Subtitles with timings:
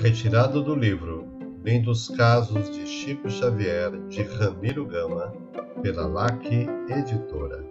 [0.00, 1.26] Retirado do livro
[1.64, 5.32] Lindos Casos de Chico Xavier, de Ramiro Gama,
[5.80, 6.44] pela LAC
[6.90, 7.64] Editora.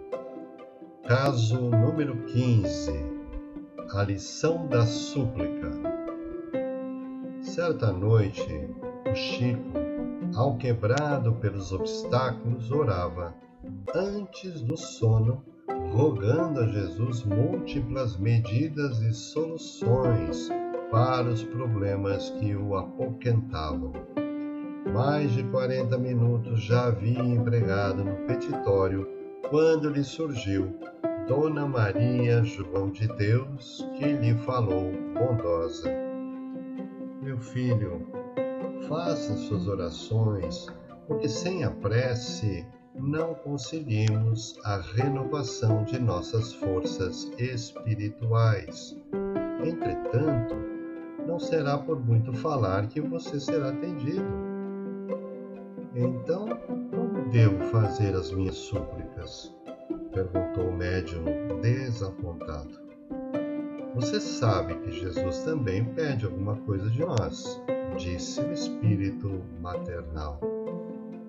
[1.06, 2.92] Caso número 15
[3.92, 5.70] A lição da súplica.
[7.40, 8.70] Certa noite,
[9.08, 9.78] o Chico,
[10.34, 13.36] ao quebrado pelos obstáculos, orava,
[13.94, 15.44] antes do sono,
[15.92, 20.50] rogando a Jesus múltiplas medidas e soluções
[20.96, 23.92] para os problemas que o apoquentavam.
[24.94, 29.06] Mais de 40 minutos já havia empregado no petitório
[29.50, 30.74] quando lhe surgiu
[31.28, 35.92] Dona Maria João de Deus, que lhe falou bondosa:
[37.20, 38.06] Meu filho,
[38.88, 40.66] faça suas orações,
[41.06, 48.96] porque sem a prece não conseguimos a renovação de nossas forças espirituais.
[51.46, 54.26] Será por muito falar que você será atendido.
[55.94, 56.48] Então,
[56.90, 59.54] como devo fazer as minhas súplicas?
[60.12, 61.22] perguntou o médium
[61.60, 62.80] desapontado.
[63.94, 67.62] Você sabe que Jesus também pede alguma coisa de nós,
[67.96, 70.40] disse o espírito maternal.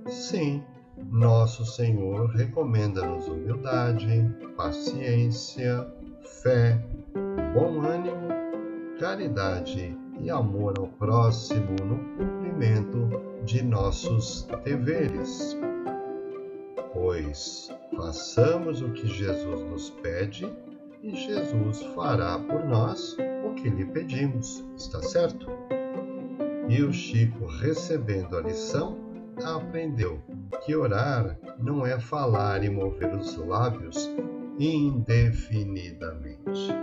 [0.07, 0.63] Sim,
[1.11, 5.87] nosso Senhor recomenda-nos humildade, paciência,
[6.41, 6.83] fé,
[7.53, 8.29] bom ânimo,
[8.99, 13.09] caridade e amor ao próximo no cumprimento
[13.43, 15.57] de nossos deveres.
[16.93, 20.51] Pois façamos o que Jesus nos pede
[21.01, 25.47] e Jesus fará por nós o que lhe pedimos, está certo?
[26.67, 28.97] E o Chico, recebendo a lição,
[29.43, 30.21] aprendeu
[30.65, 34.09] que orar não é falar e mover os lábios
[34.59, 36.73] indefinidamente.